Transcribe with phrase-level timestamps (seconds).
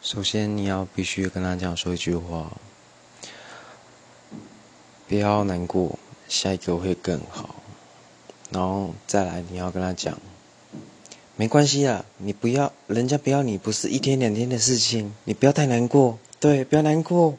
[0.00, 2.52] 首先你要必须跟他讲说一句话。
[5.08, 7.56] 不要难过下一个会更好。
[8.50, 10.18] 然后再来你要跟他讲
[11.36, 16.18] 没关系啊你不要人家不要你不是一天两天的事情你不要太难过。
[16.40, 17.36] 对不要难过。